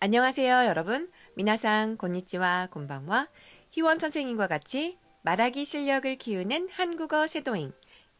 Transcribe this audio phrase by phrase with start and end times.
[0.00, 1.10] 안녕하세요, 여러분.
[1.34, 3.28] 미나상 곤니치와 곤방와
[3.70, 7.72] 희원 선생님과 같이 말하기 실력을 키우는 한국어 쉐도잉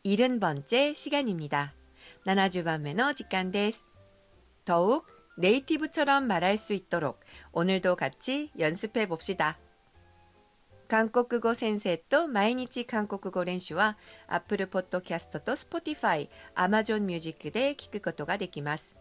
[0.04, 1.74] 70번째 시간입니다.
[2.24, 3.84] 나나주반 매너 직관데스.
[4.64, 5.06] 더욱
[5.36, 7.20] 네이티브처럼 말할 수 있도록
[7.52, 9.58] 오늘도 같이 연습해 봅시다.
[10.88, 13.96] 한국国語 센세と 毎日 한국国語 練習は
[14.32, 18.96] 애플 포토캐스트 と 스포티파이, 아마존 뮤직 で聞くことができます。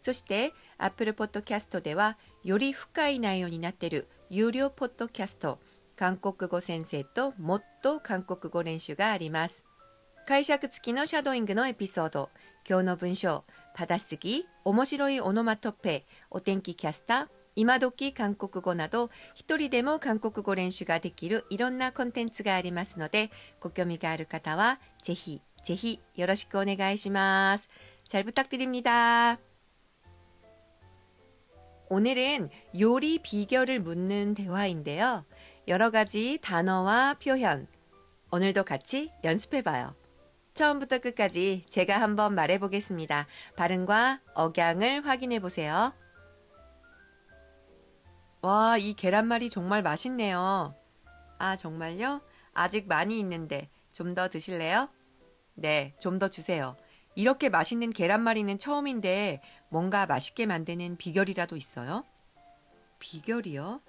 [0.00, 5.58] そして Apple Podcast ではより深い内容になっている有料ポッドキャスト
[5.96, 9.64] 韓国語先生ともっと韓国語練習があります。
[10.26, 12.30] 解釈付きのシャドーイングのエピソード、
[12.68, 27.68] 今日の文章、パダスギ、面白いオノマトペ、お天気キャスター、今時韓国語など一人でも韓国語練習ができるいろんなコンテンツがありますのでご興味がある方はぜひぜひよろしくお願いします。
[28.08, 29.38] 잘부탁드립니다
[31.89, 35.25] 오늘은 요리 비결을 묻는 대화인데요.
[35.67, 37.67] 여러 가지 단어와 표현.
[38.31, 39.95] 오늘도 같이 연습해봐요.
[40.53, 43.27] 처음부터 끝까지 제가 한번 말해보겠습니다.
[43.55, 45.93] 발음과 억양을 확인해보세요.
[48.41, 50.75] 와, 이 계란말이 정말 맛있네요.
[51.37, 52.21] 아, 정말요?
[52.53, 54.89] 아직 많이 있는데 좀 더 드실래요?
[55.55, 56.75] 네, 좀 더 주세요.
[57.15, 62.03] 이렇게 맛있는 계란말이는 처음인데 뭔가 맛있게 만드는 비결이라도 있어요?
[62.99, 63.81] 비결이요?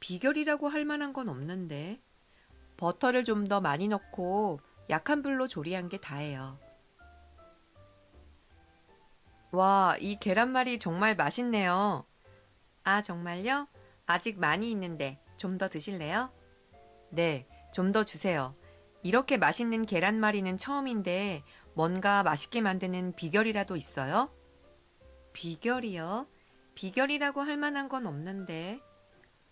[0.00, 2.00] 비결이라고 할 만한 건 없는데.
[2.76, 4.60] 버터를 좀 더 많이 넣고
[4.90, 6.58] 약한 불로 조리한 게 다예요.
[9.52, 12.04] 와, 이 계란말이 정말 맛있네요.
[12.84, 13.68] 아, 정말요?
[14.06, 16.30] 아직 많이 있는데 좀 더 드실래요?
[17.10, 18.54] 네, 좀 더 주세요.
[19.02, 21.42] 이렇게 맛있는 계란말이는 처음인데
[21.74, 24.30] 뭔가 맛있게 만드는 비결이라도 있어요?
[25.32, 26.26] 비결이요?
[26.74, 28.80] 비결이라고 할 만한 건 없는데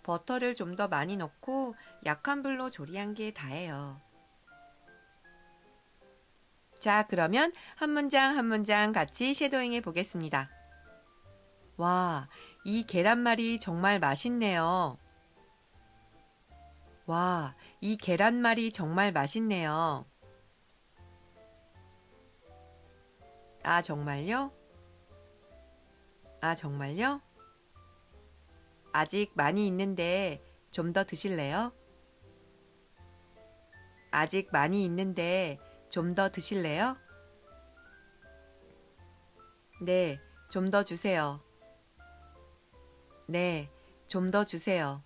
[0.02, 1.74] 버터를 좀 더 많이 넣고
[2.06, 4.00] 약한 불로 조리한 게 다예요.
[6.78, 10.48] 자, 그러면 한 문장 한 문장 같이 쉐도잉 해 보겠습니다.
[11.76, 12.28] 와,
[12.64, 14.98] 이 계란말이 정말 맛있네요.
[17.06, 20.06] 와, 이 계란말이 정말 맛있네요.
[23.62, 24.52] 아, 정말요?
[26.40, 27.20] 아, 정말요?
[28.92, 30.40] 아직 많이 있는데
[30.70, 31.72] 좀 더 드실래요?
[34.10, 35.58] 아직 많이 있는데
[35.90, 36.96] 좀 더 드실래요?
[39.82, 40.18] 네,
[40.50, 41.40] 좀 더 주세요.
[43.26, 43.70] 네,
[44.06, 45.02] 좀 더 주세요.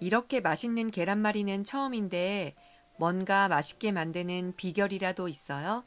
[0.00, 2.54] 이렇게 맛있는 계란말이는 처음인데
[3.00, 5.86] 뭔가 맛있게 만드는 비결이라도 있어요?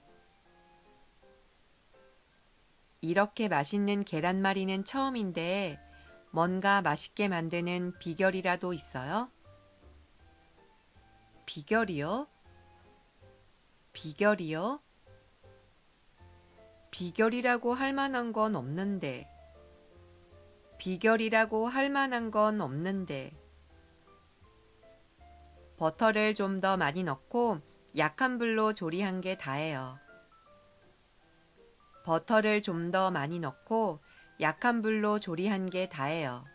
[3.02, 5.80] 이렇게 맛있는 계란말이는 처음인데
[6.32, 9.30] 뭔가 맛있게 만드는 비결이라도 있어요?
[11.46, 12.26] 비결이요?
[13.94, 14.82] 비결이요?
[16.90, 19.30] 비결이라고 할 만한 건 없는데.
[20.80, 23.43] 비결이라고 할 만한 건 없는데.
[25.78, 27.60] 버터를 좀 더 많이 넣고
[27.98, 29.98] 약한 불로 조리한 게 다예요.
[32.06, 34.00] 버터를 좀 더 많이 넣고
[34.42, 36.46] 약한 불로 조리한 게 다예요.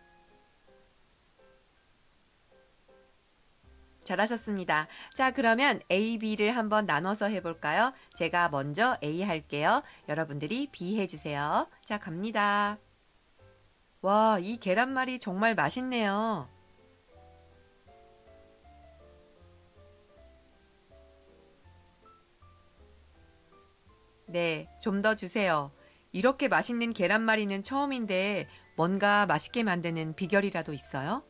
[4.05, 4.89] 잘하셨습니다.
[5.15, 7.93] 자, 그러면 A, B를 한번 나눠서 해볼까요?
[8.15, 9.83] 제가 먼저 A 할게요.
[10.09, 11.69] 여러분들이 B 해주세요.
[11.85, 12.79] 자, 갑니다.
[14.01, 16.49] 와, 이 계란말이 정말 맛있네요.
[24.29, 25.71] 네, 좀 더 주세요.
[26.13, 31.25] 이렇게 맛있는 계란말이는 처음인데 뭔가 맛있게 만드는 비결이라도 있어요?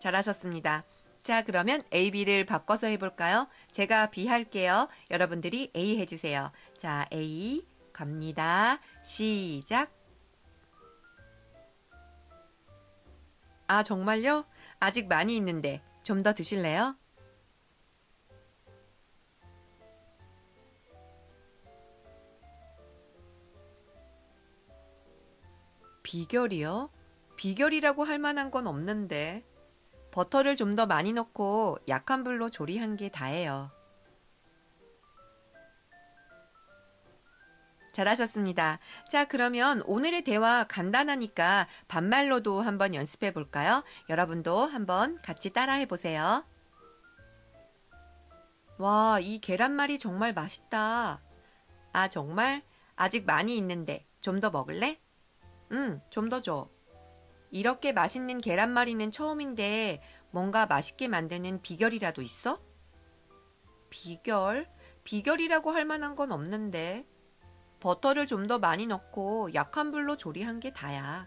[0.00, 0.84] 잘하셨습니다.
[1.22, 3.48] 자, 그러면 A, B를 바꿔서 해볼까요?
[3.72, 4.88] 제가 B 할게요.
[5.10, 6.52] 여러분들이 A 해주세요.
[6.76, 7.66] 자, A
[7.98, 8.78] 갑니다.
[9.02, 9.90] 시작.
[13.66, 14.44] 아, 정말요?
[14.78, 16.94] 아직 많이 있는데 좀 더 드실래요?
[26.02, 26.90] 비결이요?
[27.36, 29.44] 비결이라고 할 만한 건 없는데.
[30.10, 33.70] 버터를 좀 더 많이 넣고 약한 불로 조리한 게 다예요.
[37.98, 38.78] 잘하셨습니다.
[39.08, 43.82] 자, 그러면 오늘의 대화 간단하니까 반말로도 한번 연습해 볼까요?
[44.08, 46.44] 여러분도 한번 같이 따라해 보세요.
[48.78, 51.20] 와, 이 계란말이 정말 맛있다.
[51.92, 52.62] 아, 정말?
[52.94, 55.00] 아직 많이 있는데 좀 더 먹을래?
[55.72, 56.68] 응, 좀 더 줘.
[57.50, 62.60] 이렇게 맛있는 계란말이는 처음인데 뭔가 맛있게 만드는 비결이라도 있어?
[63.90, 64.68] 비결?
[65.02, 67.04] 비결이라고 할 만한 건 없는데.
[67.80, 71.26] 버터를 좀 더 많이 넣고 약한 불로 조리한 게 다야.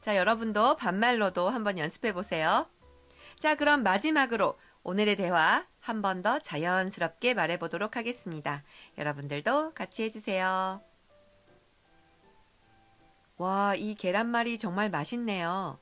[0.00, 2.68] 자, 여러분도 반말로도 한번 연습해 보세요.
[3.38, 8.62] 자, 그럼 마지막으로 오늘의 대화 한 번 더 자연스럽게 말해 보도록 하겠습니다.
[8.98, 10.82] 여러분들도 같이 해주세요.
[13.38, 15.78] 와, 이 계란말이 정말 맛있네요.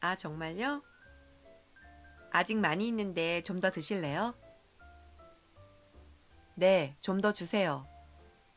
[0.00, 0.82] 아, 정말요?
[2.30, 4.34] 아직 많이 있는데 좀 더 드실래요?
[6.58, 7.86] 네, 좀 더 주세요.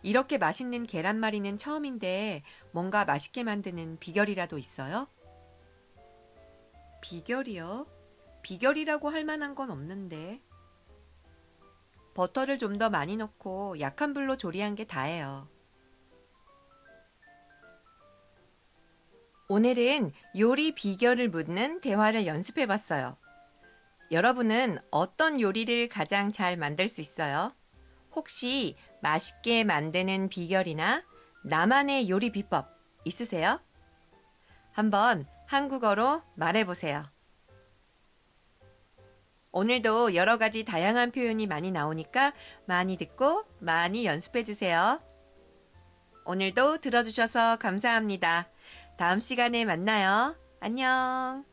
[0.01, 5.07] 이렇게 맛있는 계란말이는 처음인데 뭔가 맛있게 만드는 비결이라도 있어요?
[7.01, 7.85] 비결이요?
[8.41, 10.41] 비결이라고 할 만한 건 없는데.
[12.15, 15.47] 버터를 좀 더 많이 넣고 약한 불로 조리한 게 다예요.
[19.47, 23.15] 오늘은 요리 비결을 묻는 대화를 연습해 봤어요.
[24.09, 27.53] 여러분은 어떤 요리를 가장 잘 만들 수 있어요?
[28.15, 31.03] 혹시 맛있게 만드는 비결이나
[31.43, 32.67] 나만의 요리 비법
[33.05, 33.59] 있으세요?
[34.71, 37.03] 한번 한국어로 말해보세요.
[39.51, 42.33] 오늘도 여러 가지 다양한 표현이 많이 나오니까
[42.65, 45.01] 많이 듣고 많이 연습해주세요.
[46.25, 48.47] 오늘도 들어주셔서 감사합니다.
[48.97, 50.35] 다음 시간에 만나요.
[50.61, 51.50] 안녕.